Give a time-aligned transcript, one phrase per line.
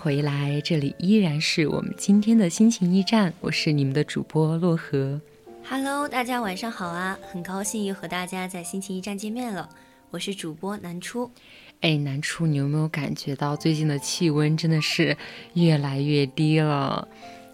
[0.00, 5.20] 回来，这里依然是我们今天的心情驿站，我是你们的主播洛河。
[5.62, 7.18] Hello，大家晚上好啊！
[7.30, 9.68] 很高兴又和大家在心情驿站见面了，
[10.08, 11.30] 我是主播南初。
[11.82, 15.14] 哎，南初，你有没有感觉到最近的气温真的是
[15.52, 17.06] 越来越低了？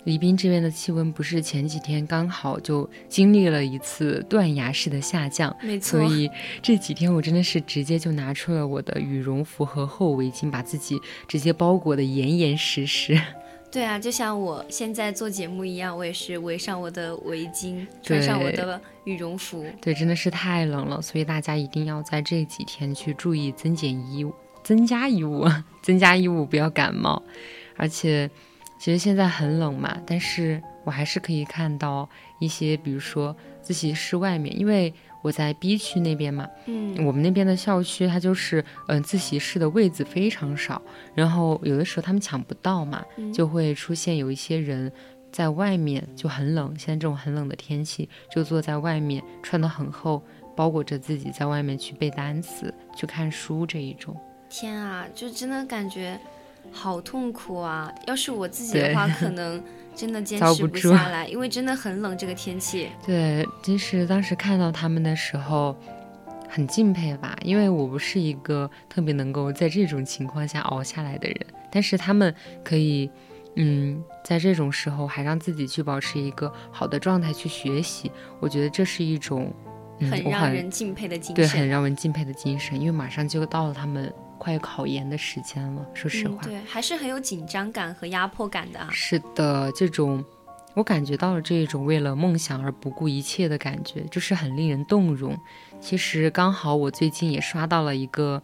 [0.06, 6.30] 宜宾这边的气温不是前几天刚好就经历了一次断崖式的下降，没错所以
[6.62, 13.20] 这几天我真的是直接就拿出了我的羽绒服和厚围巾，把自己直接包裹得严严实实。
[13.68, 19.66] 对啊，就像我现在做节目一样，我也是围上我的围巾，穿上我的羽绒服。
[19.82, 24.32] 对，真的是太冷了，所以大家一定要在这几天去注意增减衣物，
[24.62, 25.44] 增加衣物，
[25.82, 27.22] 增加衣物，不要感冒。
[27.76, 28.30] 而且，
[28.78, 40.80] 其实现在很冷嘛，但是我还是可以看到一些，比如说自习室外面，因为我在 B 区那边嘛，嗯，我们那边的校区它就是，嗯、自习室的位子非常少，
[41.14, 44.92] 然后有的时候他们抢不到嘛，嗯就会出现有一些人
[45.32, 50.22] 在外面就很冷，现在这种很冷的天气，就坐在外面穿得很厚，
[50.54, 54.16] 包裹着自己在外面去背单词、去看书这一种。
[54.48, 56.16] 天啊，就真的感觉
[56.72, 57.92] 好痛苦啊！
[58.06, 59.62] 要是我自己的话，可能
[59.94, 62.88] 真的坚持不下来，因为真的很冷这个天气。
[63.06, 65.76] 对，其实当时看到他们的时候。
[66.48, 71.38] 很敬佩吧，因为我不是一个特别能够在这种情况下熬下来的人，
[71.72, 72.32] 但是他们
[72.62, 73.10] 可以，
[73.56, 79.52] 嗯，在这种时候还让自己去保持一个好的状态去学习，我觉得这是一种，
[79.98, 81.60] 嗯，很让人敬佩的精神对，神。
[81.60, 86.38] 很让人敬佩的精神，因为马上就到了他们快考研的时间了，说实话。
[86.44, 88.88] 嗯，对，还是很有紧张感和压迫感的啊。
[88.92, 90.24] 是的，这种
[90.74, 95.36] 我感觉到了这种为了梦想而不顾一切的感觉，就是很令人动容。
[95.80, 98.42] 其实刚好我最近也刷到了一个，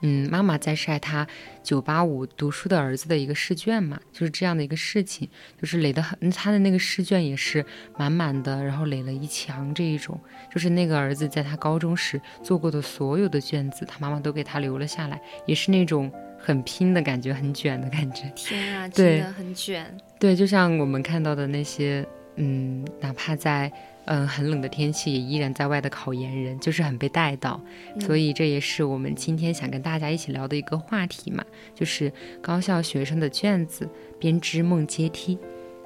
[0.00, 1.26] 嗯，妈妈在晒她
[1.62, 5.28] 九八五读书的儿子的一个试卷嘛，就是这样的一个事情，
[5.60, 7.64] 就是垒的很，他的那个试卷也是
[7.98, 10.18] 满满的，然后垒了一墙这一种，
[10.52, 18.30] 就是那个儿子在他高中时做过的所有的卷子，他妈妈都给他留了下来，也是那种很拼的感觉，很卷的感觉。
[18.34, 19.86] 天啊，真的很卷。
[20.18, 22.06] 对，就像我们看到的那些，
[22.36, 23.70] 嗯，哪怕在
[24.12, 27.60] 嗯很冷的天气，也依然在外的考研人，就是很被带到。
[28.00, 31.44] 所以这也是我们今天想跟大家一起聊的一个话题嘛，
[31.76, 32.12] 就是
[32.42, 33.88] 高校学生的卷子
[34.18, 35.38] 编织梦阶梯。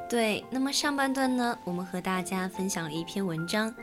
[0.09, 3.71] 对，那么上半段呢，我们和大家分享了一篇文章《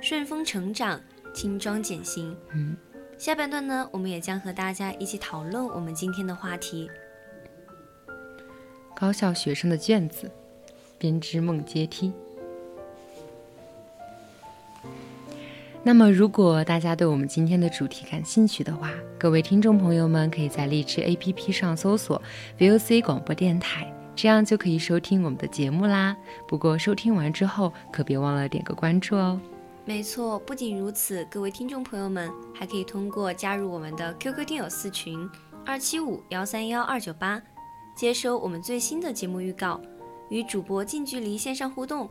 [0.00, 1.00] 顺风成长，
[1.34, 2.32] 轻装简行》。
[2.52, 2.76] 嗯，
[3.18, 6.88] 下半段呢，我们也将和大家一起讨论我们今天的话题。
[8.94, 10.30] 高校学生的卷子
[10.98, 12.12] 编织梦阶梯。
[15.88, 22.20] 那么，如果大家对我们今天的主题感兴趣的话，各位听众朋友们可以在荔枝 APP 上搜索
[22.58, 26.14] VOC 广播电台，这样就可以收听我们的节目啦。
[26.46, 29.40] 不过，收听完之后可别忘了点个关注哦。
[29.86, 35.26] 没错，不仅如此，各位听众朋友们还可以通过加入我们的 QQ 听友四群
[35.64, 37.40] 二七五幺三幺二九八，
[37.96, 39.80] 接收我们最新的节目预告，
[40.28, 42.06] 与主播近距离线上互动。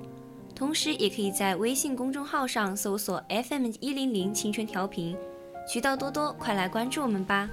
[0.57, 5.15] 同时，也可以在微信公众号上搜索 FM 一零零青春调频，
[5.71, 7.47] 渠道多多，快来关注我们吧。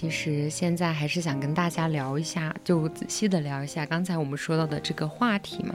[0.00, 5.74] 其实现在还是想跟大家聊一下，就仔细的聊一下刚才我们说到的这个话题嘛。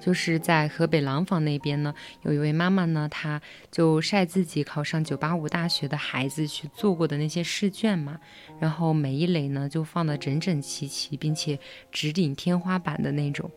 [0.00, 8.18] 就是在河北廊坊那边呢，有一位妈妈呢，她就晒自己考上985大学的孩子去做过的那些试卷嘛，
[8.58, 11.56] 然后每一垒呢就放的整整齐齐，并且
[11.92, 13.48] 直顶天花板的那种。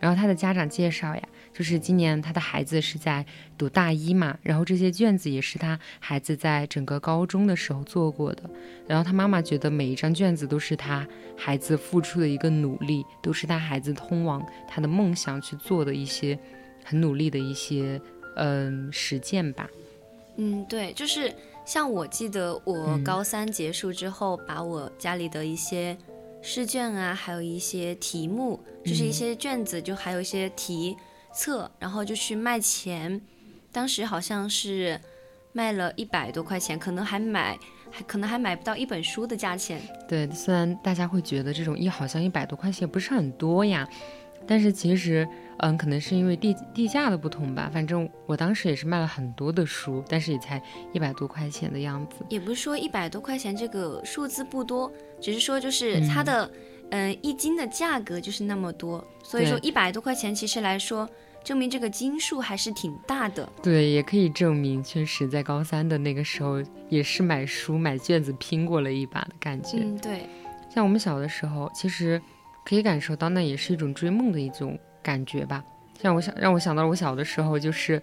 [0.00, 3.24] 然后他的家长介绍呀，就是今年他的孩子是在
[3.58, 8.42] 读大一嘛，然后这些卷子也是他孩子在整个高中的时候做过的。
[8.86, 11.06] 然后他妈妈觉得每一张卷子都是他
[11.36, 16.38] 孩子付出的一个努力，都是他孩子通往他的梦想去做的一些
[16.84, 18.00] 很努力的一些
[18.36, 19.68] 嗯实践吧。
[20.36, 21.30] 嗯，对，就是
[21.66, 25.96] 像我记得我嗯高三结束之后，把我家里的一些
[26.40, 30.96] 试卷啊，还有一些题目，就是一嗯些卷子，就还有一些题
[31.32, 33.20] 册，然后就去卖钱。
[33.70, 35.00] 当时好像是
[35.52, 37.58] 卖了一百多块钱，可能还买
[37.90, 39.80] 还可能还买不到一本书的价钱。
[40.08, 43.88] 对，虽然大家会觉得这种一好像一百多块钱不是很多呀，
[44.46, 45.26] 但是其实，
[45.58, 47.70] 嗯，可能是因为地地价的不同吧。
[47.72, 50.62] 反正我当时也是卖了很多的书，但是也才
[50.92, 52.24] 一百多块钱的样子。
[52.28, 56.52] 也不是说一百多块钱这个数字不多，只是说就是它嗯的，嗯、
[57.22, 61.08] 一斤的价格就是那么多，所以说一百多块钱其实来说，
[61.42, 63.48] 证明这个斤数还是挺大的。
[63.62, 69.78] 对，也可以证明，确实在高三的那个时候，也是买书买卷子拼过了一把的感觉。
[69.78, 70.26] 嗯，对，
[70.68, 72.20] 像我们小的时候，其实
[72.64, 75.64] 可以感受到，那也是一种追梦的一种感觉吧。
[76.00, 78.02] 像我想让我想到了我小的时候，就是，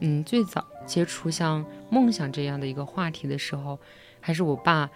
[0.00, 3.78] 嗯，最早接触像梦想这样的一个话题的时候，
[4.20, 4.88] 还是我爸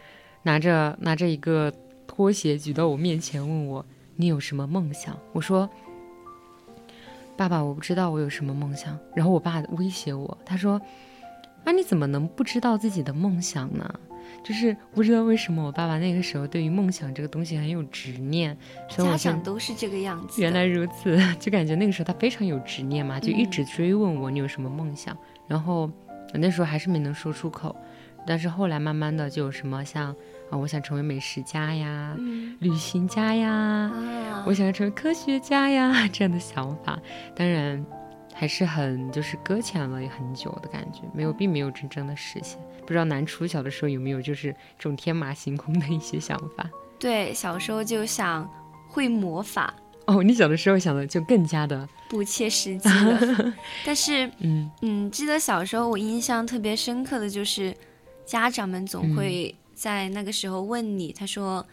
[0.42, 1.72] 拿着拿着一个
[2.06, 3.84] 拖鞋举到我面前，问我
[4.16, 5.18] 你有什么梦想？
[5.32, 5.68] 我说。
[7.38, 8.98] 爸爸，我不知道我有什么梦想。
[9.14, 10.80] 然后我爸威胁我，他说
[11.64, 14.00] ：“啊，你怎么能不知道自己的梦想呢？”
[14.42, 18.56] 就是不知道为什么我爸爸那个时候对于梦想这个东西很有执念，
[18.88, 20.40] 所以家长都是这个样子。
[20.40, 25.14] 原来如此，就感觉那个时候他非常有执念嘛，就一直追问我你有什么梦想，
[25.46, 25.82] 然后
[26.32, 27.76] 我那时候还是没能说出口，
[28.26, 30.16] 但是后来慢慢的就有什么像
[30.50, 36.98] 啊，我想成为美食家呀、嗯旅行家呀，啊，我想要成为科学家呀 这样的想法，
[37.34, 37.84] 当然
[38.34, 42.58] 还是很就是搁浅了很久的感觉，没有并没有真正的实现。
[42.86, 46.68] 不知道南初小的时候有没有就是这种天马行空的一些想法？
[46.98, 48.48] 对，小时候就想
[48.88, 49.74] 会魔法，
[50.06, 53.52] 哦，你小的时候想的就更加的不切实际了。
[53.84, 57.74] 但是，嗯嗯，记得小时候我印象特别深刻的就是，
[58.24, 61.64] 家长们总嗯会在那个时候问你，他说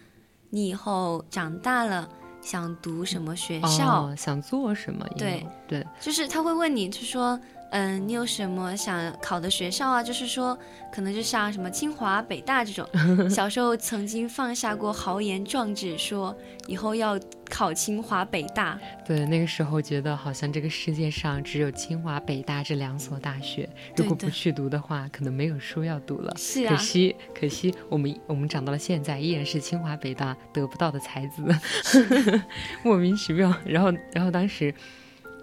[0.49, 2.07] 你以后长大了
[2.41, 4.07] 想读什么学校？
[4.07, 5.07] 哦，想做什么？
[5.17, 7.39] 对对，就是他会问你，就说，
[7.73, 10.03] 嗯，你有什么想考的学校啊？
[10.03, 10.55] 就是说，
[10.93, 12.87] 可能就像什么清华、北大这种。
[13.27, 16.37] 小时候曾经放下过豪言壮志，说
[16.67, 18.79] 以后要考清华、北大。
[19.03, 26.31] 对，那个时候觉得好像这个世界上只有清华、北大这两所大学，如果不去读的话，可能没有书要读了。
[26.37, 31.43] 是啊，可惜，可惜，我们我们长到了现在，依然是清华北大得不到的才子
[32.85, 33.51] 莫名其妙。
[33.65, 34.71] 然后，然后当时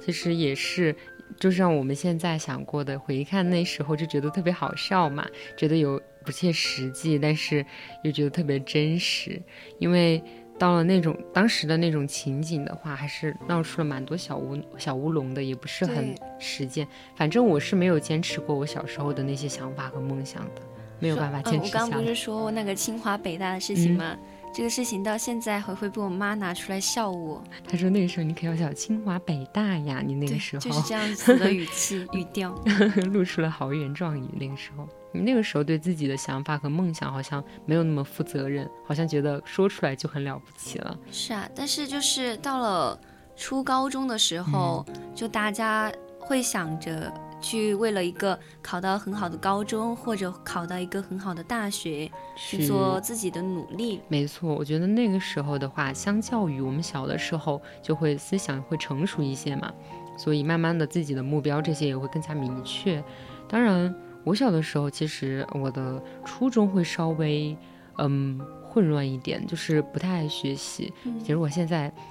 [0.04, 0.94] 其实也是，
[1.38, 7.64] 就是让我们现在想过的，回看那时候就觉得特别好笑嘛，觉得有不切实际，但是
[8.02, 9.40] 又觉得特别真实，
[9.78, 10.22] 因为。
[10.58, 16.86] 到了那种当时的那种情景的话，还是闹出了蛮多小乌小乌龙的，也不是很实践。
[17.16, 20.60] 反正我是没有坚持过我小时候的那些想法和梦想的，
[20.98, 21.84] 没有办法嗯，坚持下来。
[21.86, 24.14] 我刚不是说那个清华、北大的事情吗？
[24.52, 27.42] 这个事情到现在还会被我妈拿出来笑我。
[27.68, 32.54] 她说那个时候你可要叫清华北大呀，你那个时，候、就是这样子的 语气语调。
[33.12, 34.24] 露出了豪言壮语。
[34.38, 40.98] 那个时候，你那个时候对自己的想法和梦想好像没有那么负责任，好像觉得说出来就很了不起了。
[41.12, 42.98] 是啊，但是就是到了
[43.36, 54.00] 初高中的时候，嗯就大家会想着去为了一个考到很好的高中或者考到一个很好的大学去做自己的努力。
[54.08, 59.72] 没错，我觉得那个时候的话，相较于我们小的时候，就会思想会成熟一些嘛，
[60.16, 63.02] 所以慢慢的自己的目标这些也会更加明确。
[63.48, 63.94] 当然，
[64.24, 67.56] 我小的时候，其实我的初中会稍微
[67.98, 70.92] 嗯混乱一点，就是不太爱学习。
[71.20, 71.88] 其实我现在。
[71.88, 72.02] 嗯，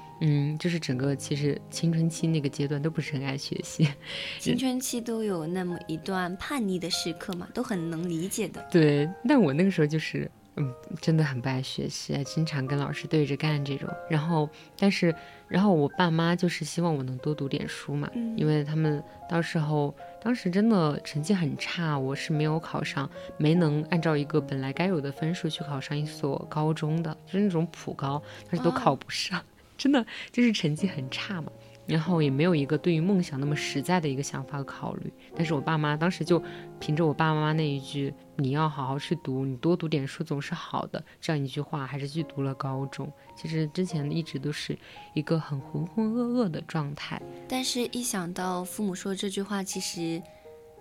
[0.57, 3.87] 就是整个其实青春期那个阶段都不是很爱学习，
[4.39, 8.65] 青春期都有那么一段叛逆的时刻嘛，都很能理解的。
[8.71, 13.87] 对，但我那个时候就是，嗯，真的很不爱学习，经常跟老师对着干这种。
[14.09, 15.13] 然后，但是，
[15.47, 29.41] 然后我爸妈就是希望我能多读点书嘛，嗯因为他们到时候当时真的成绩很差，我是没有考上，没能按照一个本来该有的分数去考上一所高中的，就是那种普高，但是都哦考不上，
[29.79, 31.51] 真的就是成绩很差嘛。
[31.87, 36.39] 然后也没有一个对于梦想那么实在的一个想法和考虑，但是我爸妈当时就
[36.79, 43.11] 凭着我爸爸妈妈那一句“你要好好去读，你多读点书总是好的”这样一句话，还是去读了高中。
[43.35, 44.77] 其实之前一直都是
[45.15, 47.19] 一个很浑浑噩噩的状态。
[47.47, 50.21] 但是，一想到父母说这句话，其实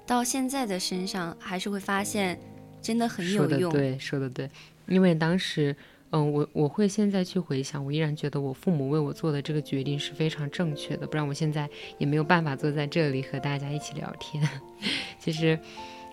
[0.07, 2.39] 到现在的身上，还是会发现
[2.83, 3.73] 真的很有用。
[3.73, 4.51] 的对，说的对，
[4.87, 5.75] 因为当时，
[6.11, 14.49] 嗯，我我会现在去回想，我依然觉得我父母为我做的这个决定是非常正确的，不然我现在也没有办法坐在这里和大家一起聊天。
[15.21, 15.59] 其实，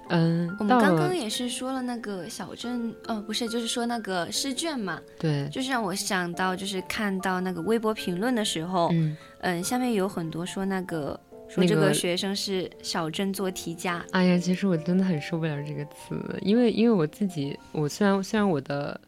[0.09, 18.99] 嗯，我们刚刚也是说了那个小镇，呃，不是，就是说那个试卷嘛，对，就是让我想到，就是看到那个微博评论的时候，嗯，嗯，下面有很多说那个说那个这个学生是小镇做题家，哎呀，其实我真的很受不了这个词，因为因为我自己，我虽然虽然我的，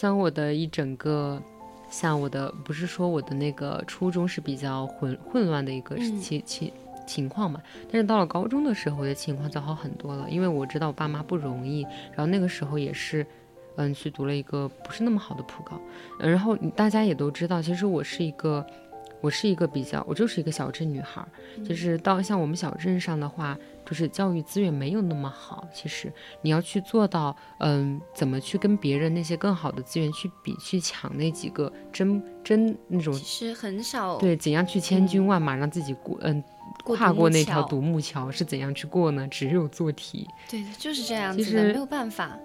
[0.00, 1.42] 虽然我的一整个，
[1.90, 6.72] 像我的不是说我的那个初中是比较混混乱的一个嗯情情
[7.04, 13.26] 情况嘛，但是到了高中的时候，我的情况就好很多了，因为我知道我爸妈不容易，然后那个时候也是。
[13.80, 15.80] 嗯，去读了一个不是那么好的普高，
[16.18, 18.64] 嗯然后大家也都知道，其实我是一个，
[19.20, 21.28] 我是一个比较，我就是一个小镇女孩儿，
[21.64, 25.66] 就是到像我们小镇上的话，就是教育资源没有那么好。
[25.74, 36.42] 其实你要去做到，嗯，怎么去跟别人那些更好的资源去比、去抢那几个真真那种其实很少对，怎样去千军万马让自己过，嗯，
[36.84, 39.26] 跨过那条独木桥是怎样去过呢？
[39.28, 40.28] 只有做题。
[40.48, 42.38] 对的，就是这样其子的，实没有办法。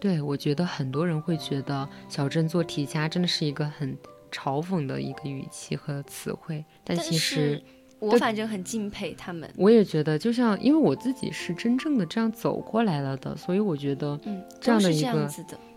[0.00, 3.96] 对，我觉得很多人会觉得小镇做题家真的是一个很
[4.28, 7.62] 嘲讽的一个语气和词汇，但但其实是
[7.98, 15.28] 我反正很敬佩他们，我也觉得，就像因为我自己是真正的这样走过来了的，所以我觉得嗯，这样的一个。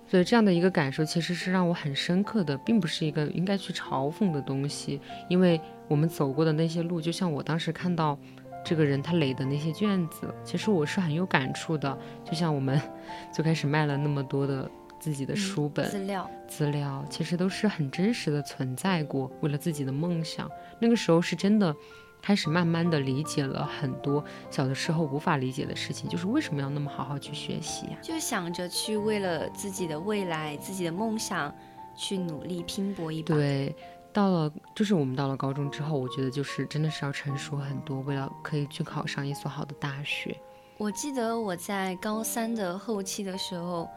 [0.08, 8.20] 所以这样的一个感受其实是让我很深刻的，并不是一个应该去嘲讽的东西，因为我们走过的那些路，就像我当时看到
[8.62, 11.98] 这个人他垒的那些卷子，其实我是很有感触的。
[12.26, 12.78] 就像我们
[13.32, 14.70] 最开始卖了那么多的
[15.02, 20.50] 自己的嗯书本、资料，资料，其实都是很真实的存在过，为了自己的梦想。
[20.80, 21.76] 那个时候是真的
[22.22, 31.54] 开始慢慢的理解了很多小的时候无法理解的事情，就是为什么要那么好好去学习呀、就想着去为了自己的未来、自己的梦想
[31.96, 33.34] 去努力拼搏一把。
[33.34, 33.76] 对，
[34.14, 40.38] 到了就是我们到了高中之后，我觉得就是真的是要成熟很多，为了可以去考上一所好的大学。
[40.78, 43.88] 我记得我在高三的后期的时候，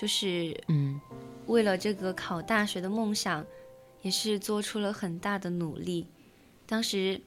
[0.00, 0.98] 就是嗯，
[1.46, 3.44] 为了这个考大学的梦想，
[4.00, 6.06] 也是做出了很大的努力。
[6.66, 7.20] 当时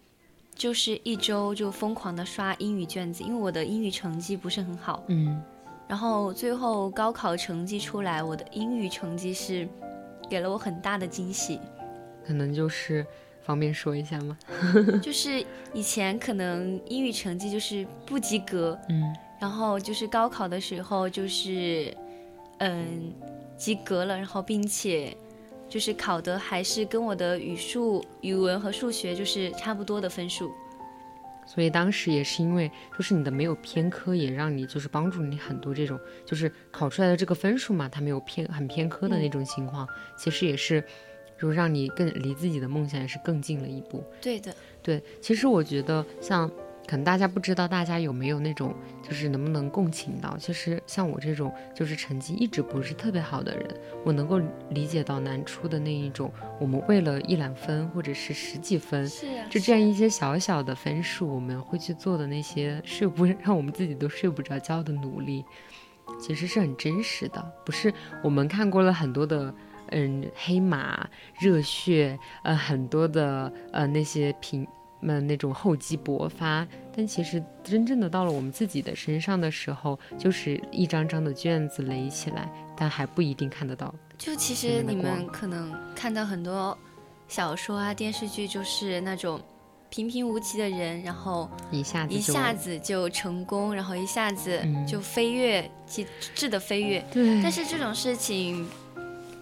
[0.55, 5.03] 就是一周就疯狂的刷英语卷子，因为我的英语成绩不是很好。
[5.09, 5.39] 嗯，
[5.87, 9.69] 然后最后高考成绩出来，我的英语成绩是
[10.27, 11.59] 给了我很大的惊喜。
[12.25, 13.05] 可能就是
[13.43, 14.35] 方便说一下吗？
[14.99, 21.93] 就是以前可能英语成绩就是不及格，嗯然后就是高考的时候就是，
[22.63, 23.13] 嗯，
[23.57, 25.15] 及格了，然后并且
[25.67, 30.51] 就是考的还是跟我的语数、语文和数学就是差不多的分数。
[31.45, 39.85] 所以当时也是因为就是你的没有偏科，也让你就是帮助你很多这种就是考出来的这个分数嘛，它没有偏很偏科的那种情况，
[40.17, 40.81] 其实也是
[41.37, 44.01] 就是让你更离自己的梦想也是更近了一步。
[44.21, 46.49] 对的，对，其实我觉得像
[46.85, 50.35] 可能大家不知道，大家有没有那种就是能不能共情到？
[50.37, 53.75] 其实像我这种就是成绩一直不是特别好的人，
[54.05, 59.07] 我能够理解到南初的那一种，我们为了一两分或者是十几分。
[59.07, 65.43] 是啊，就这样一些小小的分数，我们会去做的那些睡不 让我们自己都睡不着觉的努力，
[66.19, 67.53] 其实是很真实的。
[67.65, 69.53] 不是我们看过了很多的，
[69.91, 71.09] 嗯，黑马、
[71.39, 74.67] 热血，呃，很多的呃那些平，
[75.07, 83.93] 呃那种厚积薄发，但其实真正的到了我们自己的身上的时候，就是一张张的卷子垒起来，但还不一定看得到。
[84.17, 86.77] 就其实你们可能看到很多
[87.27, 89.41] 小说啊、电视剧，就是那种
[89.89, 97.03] 平平无奇的人，然后一下子一下子就成功，然后一下子嗯就飞跃，极致的飞跃。
[97.11, 98.65] 对，但是这种事情，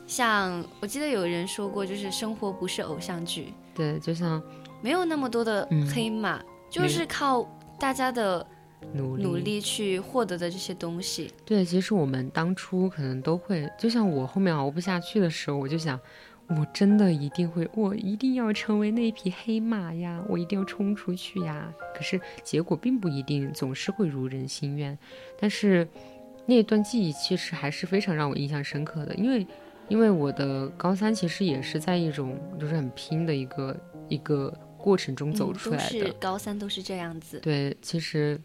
[0.07, 4.41] 像我记得有人说过，就是生活不是偶像剧，对，就像
[4.81, 7.47] 没有那么多的嗯黑马，就是靠
[7.79, 8.45] 大家的
[8.93, 11.31] 努力努力去获得的这些东西。
[11.45, 15.99] 对，其实我们当初可能都会，就像我后面熬不下去的时候，我就想，
[16.47, 21.71] 我真的一定会，我一定要成为那匹黑马呀，我一定要冲出去呀。
[21.95, 24.97] 可是结果并不一定总是会如人心愿，
[25.39, 25.87] 但是
[26.47, 29.45] 那段记忆其实还是非常让我印象深刻的，因为
[29.87, 33.77] 因为我的高三其实也是在一种就是很拼的一个
[34.09, 36.11] 一个过程中走嗯出来的。
[36.19, 37.39] 高三都是这样子。
[37.39, 38.39] 对，其实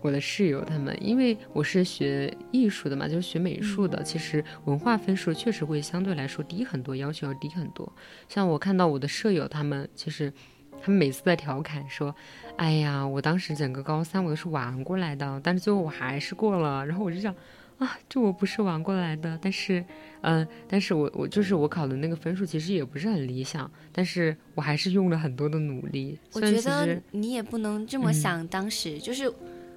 [0.00, 7.92] 我的室友他们，因为我是学艺术的嘛，就是学美术的，其实文化分数确实会相对来说低很多，要求要低很多。
[8.28, 10.32] 像我看到我的舍友他们，其实
[10.80, 12.14] 他们每次在调侃说
[12.56, 17.34] ：“哎呀，我当时整个高三我都是玩过来的，但是最后我还是过了。”然后我就想。
[17.82, 19.84] 啊，这我不是玩过来的，但是，
[20.20, 26.16] 嗯、但是我我就是我考的那个分数其实也不是很理想，但是我还是用了很多的努力。
[26.32, 29.32] 我觉得你也不能这么嗯想，当时、就是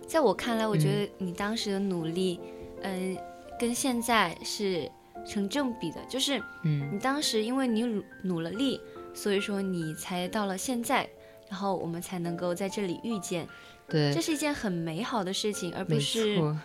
[0.05, 2.39] 在我看来，我觉得你当时的努力，
[2.83, 3.17] 嗯、
[3.59, 4.87] 跟现在是
[5.25, 5.97] 成正比的。
[6.07, 8.79] 就是嗯你当时因为你努努了力，
[9.15, 11.09] 所以说你才到了现在，
[11.49, 13.47] 然后我们才能够在这里遇见，
[13.89, 16.55] 对，这是一件很美好的事情，而不是错。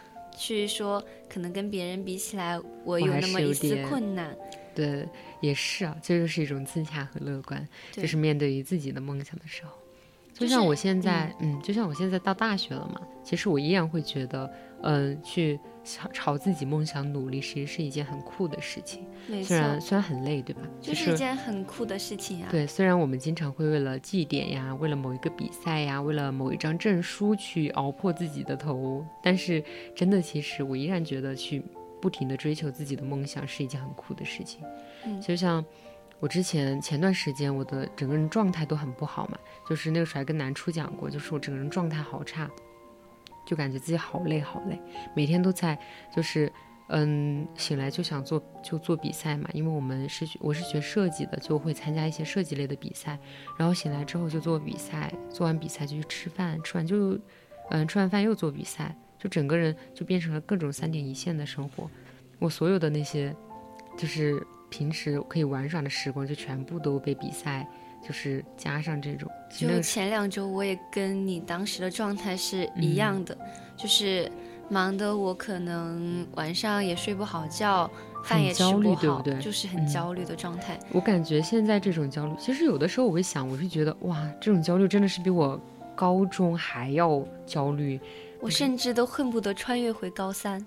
[0.41, 4.35] 去说可能跟别人比起来，我有那么一丝困难。
[4.75, 5.07] 对，
[5.41, 9.73] 也是啊，这就是一种自洽和乐观，对就是面对于自己的梦想的时候。
[10.33, 14.51] 就就是像我现在，嗯就像我现在到大学了嘛，其实我依然会觉得，
[14.83, 19.05] 嗯、去朝朝自己梦想努力，其实是一件很酷的事情。
[19.45, 20.63] 虽，然虽然很累，对吧？
[20.81, 22.49] 就是一件很酷的事情啊。
[22.51, 29.63] 对，虽然我们经常会为了绩点呀，为了某一个比赛呀，为了某一张证书去熬破自己的头，但是
[29.95, 31.63] 真的，其实我依然觉得去
[32.01, 34.63] 不停的追求自己的梦想是一件很酷的事情。
[35.05, 35.65] 嗯就像
[36.19, 42.51] 我之前前段时间我的整个人状态都很不好嘛，就是那个时候还跟南初讲过，就是我整个人状态好差，
[43.51, 44.81] 就感觉自己好累好累，
[45.17, 45.77] 每天都在
[46.15, 46.53] 就是。
[46.93, 53.17] 嗯，醒来就想做就做比赛嘛，因为我们是学我是学设计的，就会参加一些设计类的比赛。
[53.57, 57.17] 然后醒来之后就做比赛，做完比赛就去吃饭，吃完就
[57.69, 61.89] 嗯吃完饭又做比赛，就整个人就变成了各种三点一线的生活。
[62.41, 63.33] 我所有的那些
[63.97, 67.65] 就是平时可以玩耍的时光，就全部都被比赛
[68.07, 69.31] 就是加上这种。
[69.51, 73.37] 就个前两周，我也跟你当时的状态是嗯一样的，
[73.77, 74.31] 就是
[74.69, 77.91] 忙的我可能晚上也睡不好觉，
[78.25, 80.79] 饭也吃不好，对不对就是很嗯焦虑的状态。
[80.93, 85.61] 我感觉现在这种焦虑，其实有的时候我会想，我是觉得哇，这种焦虑真的是比我
[85.97, 88.01] 高中还要焦虑。
[88.41, 90.65] 我甚至都恨不得穿越回高三，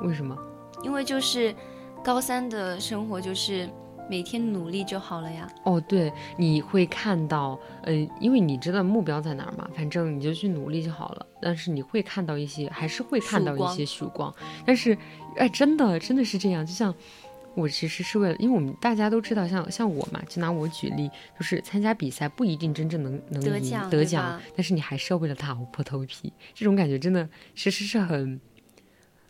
[0.00, 0.36] 为什么？
[0.82, 1.54] 因为就是
[2.02, 3.68] 高三的生活就是
[4.12, 5.50] 每天努力就好了呀。
[5.62, 11.26] 哦，对，你会看到，呃，因为你知道目标在哪儿嘛，反正你就去努力就好了。
[11.40, 14.30] 但是你会看到一些，还是会看到一些曙光。
[14.66, 14.94] 但是，
[15.38, 16.66] 哎，真的真的是这样。
[16.66, 16.94] 就像
[17.54, 26.30] 我其实是为了，因为我们大家都知道，像像我嘛，就拿我举例，就是参加比赛不一定真正能能赢得奖得奖，但是你还是要为了它熬破头皮。
[26.52, 28.38] 这种感觉真的其实是很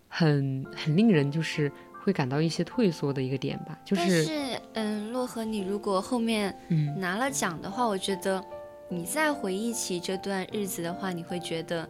[0.08, 1.70] 很很令人就是
[2.02, 3.78] 会感到一些退缩的一个点吧。
[3.84, 6.98] 就但是是，嗯，洛河，你如果后面嗯。
[7.00, 8.44] 拿了奖的话，我觉得
[8.88, 11.88] 你再回忆起这段日子的话，你会觉得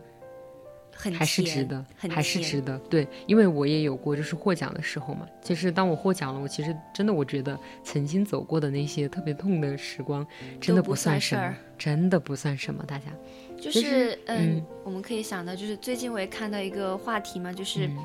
[0.95, 2.79] 很还是值得，很还是值得。
[2.91, 5.27] 对，因为我也有过就是获奖的时候嘛。
[5.43, 10.27] 其实当我获奖了，我其实真的我觉得曾经走过的那些特别痛的时光，
[10.61, 12.85] 真的不算什么真的不算什么。
[12.87, 13.07] 大家，
[13.61, 17.97] 就是嗯嗯，我们可以想到，就是最近我也看到一个话题嘛，就是嗯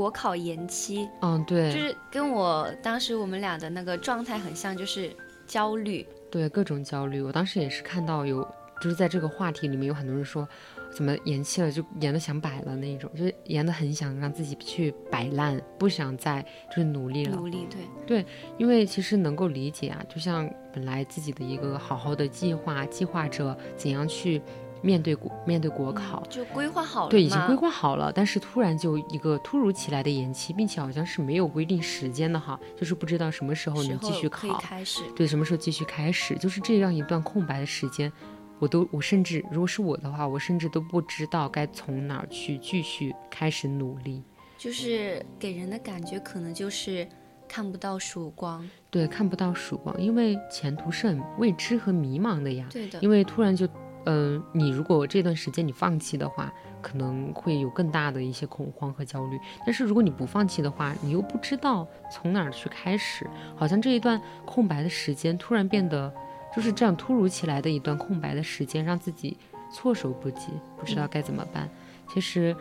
[0.00, 5.14] 国考延期，嗯，对，就是跟我当时我们俩的那个状态很像，就是
[5.46, 6.06] 焦虑。
[6.30, 7.20] 对各种焦虑。
[7.20, 8.40] 我当时也是看到有，
[8.80, 10.48] 就是在这个话题里面有很多人说，
[10.90, 17.36] 怎么延期了就延的想摆了那种，就是延的很想让自己去摆烂，不想再就是努力了。
[17.36, 17.68] 努力
[18.06, 18.24] 对，
[18.56, 24.40] 因为其实能够理解啊，就像本来自己的一个好好的计划，计划着怎样去
[24.82, 35.02] 面对国面对国考，就规划好了，对，已经规划好了，但是突然就一个突如其来的延期，并且好像是没有规定时间的哈，就是不知道什么时候能继续考，开始。
[35.14, 38.10] 对，什么时候继续开始，就是这样一段空白的时间。
[38.58, 44.22] 我都，我甚至如果是我的话，我甚至都不知道该从哪儿去继续开始努力。
[44.58, 47.08] 就是给人的感觉可能就是
[47.48, 48.68] 看不到曙光。
[48.90, 52.66] 对，看不到曙光，因为前途是很未知和迷茫的呀。
[52.70, 53.66] 对的，因为突然就，
[54.06, 59.38] 嗯、你如果这段时间你放弃的话，可能会有更大的一些恐慌和焦虑。
[59.66, 66.12] 但是如果你不放弃的话，你又不知道从哪儿去开始，好像这一段空白的时间突然变得
[66.54, 69.36] 就是这样突如其来的一段空白的时间，让自己
[69.72, 71.68] 措手不及，不知道该怎么办。
[72.12, 72.56] 其实，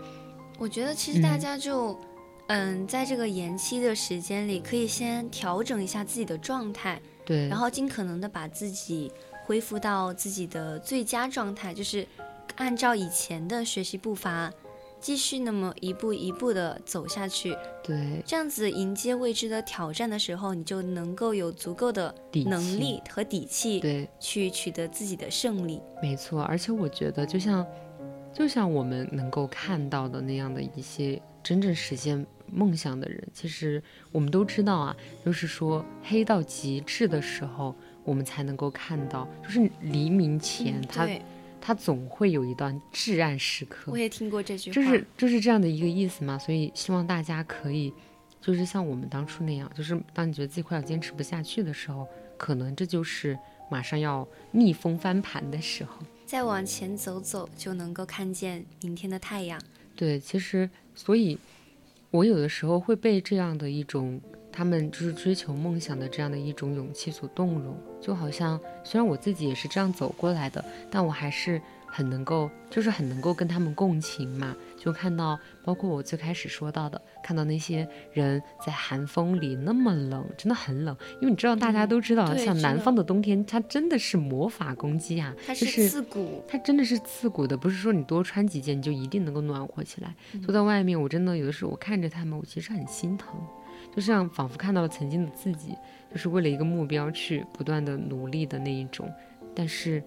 [0.58, 2.00] 我觉得其实大嗯家就，
[2.48, 9.12] 嗯，在这个延期的时间里，可以先调整一下自己的状态，对，然后尽可能的把自己
[9.50, 12.06] 恢复到自己的最佳状态，就是
[12.58, 14.54] 按照以前的学习步伐，
[15.02, 17.58] 继续那么一步一步的走下去。
[17.84, 25.82] 对，这样子迎接未知的挑战的时候，你就能够有足够的底能力和底气对，去取得自己的胜利。
[26.00, 26.44] 没错。
[26.44, 27.66] 而且我觉得，就像
[28.32, 33.82] 就像我们能够看到的那样的一些真正实现梦想的人，其实
[34.12, 37.74] 我们都知道啊，就是说黑到极致的时候，
[38.10, 41.22] 我们才能够看到，就是黎明前嗯他、对，
[41.62, 43.98] 他总会有一段至暗时刻我。
[43.98, 47.94] 也听过这句话，就是就是这样的一个意思嘛，所以希望大家可以，
[48.42, 53.38] 就是像我们当初那样，就是当你觉得自己快要坚持不下去的时候，可能这就是
[53.70, 55.94] 马上要逆风翻盘的时候。
[56.26, 59.62] 再往前走走，就能够看见明天的太阳。
[59.96, 61.38] 对，其实所以，
[62.10, 64.20] 我有的时候会被这样的一种
[64.60, 74.54] 他们就是追求梦想的这样的一种勇气所动容，就好像虽然我自己也是这样走过来的，但我还是很能够，就是很能够跟他们共情嘛。
[74.78, 90.14] 就看到，包括我最开始说到的，看到那些人在寒风里那么冷，真的很冷，因为你知道，大家都知道，像南方的冬天，它真的是魔法攻击啊，它就是刺骨，它真的是刺骨的，不是说你多穿几件你就一定能够暖和起来。
[90.34, 93.40] 嗯坐在外面，我真的有的时候我看着他们，我其实很心疼，
[93.96, 95.76] 就像仿佛看到了曾经的自己，
[96.12, 99.12] 就是为了一个目标去不断的努力的那一种。
[99.56, 100.02] 但是，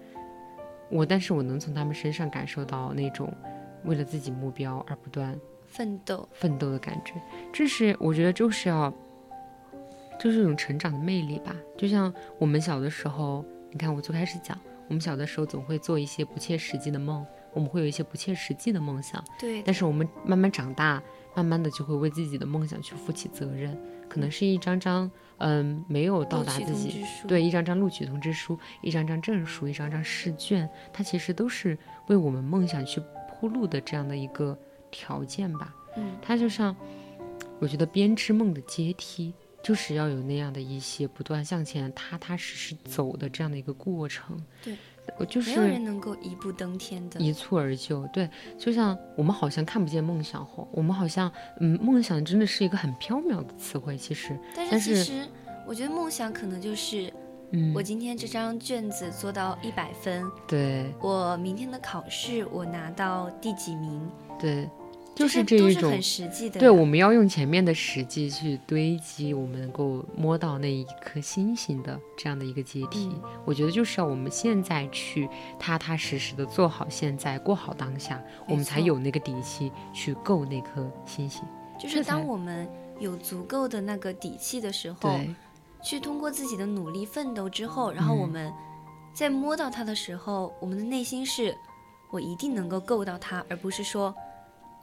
[0.89, 3.31] 我但是我能从他们身上感受到那种
[3.83, 6.27] 为了自己目标而不断奋斗。
[6.31, 7.13] 奋斗的感觉。
[7.51, 8.91] 这是我觉得就是要，
[10.19, 11.55] 就是一种成长的魅力吧。
[11.77, 21.01] 就像我们小的时候，你看我最开始讲，我们小的时候总会做一些不切实际的梦，我们会有一些不切实际的梦想，对，但是我们慢慢长大，
[21.35, 23.77] 慢慢的就会为自己的梦想去负起责任，
[24.09, 34.57] 可能是一张张嗯没有到达自己对一张张录取通知书，一张张证书，一张张试卷，它其实都是为我们梦想去铺路的这样的一个
[34.91, 35.73] 条件吧。
[35.97, 36.75] 嗯，它就像
[37.59, 39.33] 我觉得编织梦的阶梯。
[39.63, 44.37] 就是要有那样的一些不断向前踏踏实实走的这样的一个过程。
[44.61, 44.75] 对，
[45.17, 47.19] 我就是没有人能够一步登天的。
[47.19, 48.05] 一蹴而就。
[48.07, 53.97] 对，就像我们好像看不见梦想后，我们好像嗯，梦想真的是一个很缥缈的词汇。
[53.97, 55.27] 其实，但但是是其实，
[55.67, 57.11] 我觉得梦想可能就是，
[57.51, 64.69] 嗯，我今天这张卷子做到一百分，对我明天的考试我拿到第几名，对，
[65.15, 66.01] 就是这这一种很。
[66.01, 66.59] 实际的。
[66.59, 73.07] 对，我们要用前面的实际去堆积，我们能够摸到那一颗星星的这样的一个阶梯。
[73.07, 81.43] 嗯我觉得就是要我们现在去踏踏实实的做好现在，过好当下，我们才有那个底气去够那颗星星。
[81.77, 82.67] 就是当我们
[82.99, 85.35] 有足够的那个底气的时候，对，
[85.83, 88.53] 去通过自己的努力奋斗之后，然后我嗯们
[89.13, 91.53] 在摸到它的时候，我们的内心是，
[92.09, 94.15] 我一定能够够到它，而不是说，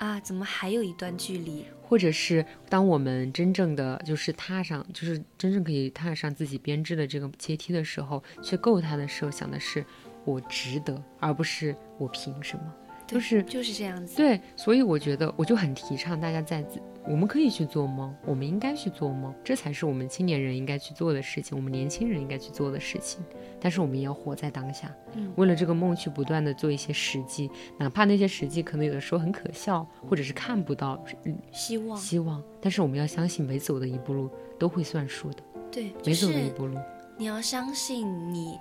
[0.01, 1.63] 啊，怎么还有一段距离？
[1.83, 9.85] 或者是当我们真正的就是踏上，就是真正可以踏上自己编织的这个阶梯的时候，去够它的时候，想的是
[10.25, 12.75] 我值得，而不是我凭什么。
[13.11, 14.17] 对就是就是这样子。
[14.17, 23.21] 对，所以我觉得我就很提倡大家在自，我们可以去做梦，我们应该去做梦，这才是我们青年人应该去做的事情，我们年轻人应该去做的事情。
[23.61, 36.79] 但是我们也要活在当下，嗯为了这个梦去不断的做一些实际，哪怕那些实际可能有的时候很可笑，或者是看不到嗯希望希望，但是我们要相信每走的一步路都会算数的，对，每就是走的一步路，
[37.19, 38.59] 你要相信你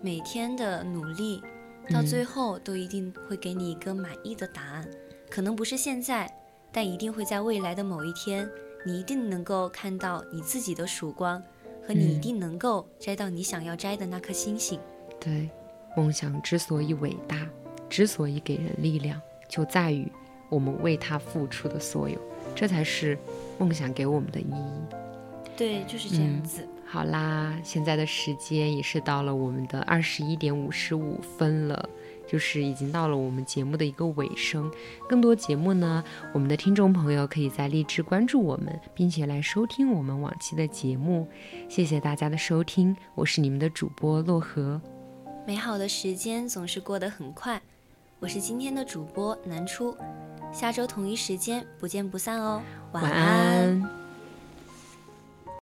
[0.00, 1.42] 每天的努力，
[1.92, 4.88] 到嗯最后都一定会给你一个满意的答案。
[5.30, 6.32] 可能不是现在，
[6.72, 8.48] 但一定会在未来的某一天，
[8.84, 11.42] 你一定能够看到你自己的曙光，
[11.86, 14.80] 和你一嗯定能够摘到你想要摘的那颗星星。
[15.20, 15.50] 对，
[15.96, 17.46] 梦想之所以伟大，
[17.88, 20.10] 之所以给人力量，就在于
[20.48, 22.18] 我们为它付出的所有，
[22.54, 23.18] 这才是
[23.58, 24.94] 梦想给我们的意义。
[25.56, 26.66] 对，就是这样嗯子。
[26.90, 31.86] 好啦，现在的时间也是到了我们的二十一点五十五分了，
[32.26, 34.72] 就是已经到了我们节目的一个尾声。
[35.06, 41.28] 更多节目呢，我们的听众朋友可以在荔枝关注我们，并且来收听我们往期的节目。
[41.68, 44.80] 谢谢大家的收听，我是你们的主播洛河。
[45.46, 47.60] 美好的时间总是过得很快，
[48.18, 49.94] 我是今天的主播南初，
[50.50, 54.07] 下周同一时间不见不散哦，晚安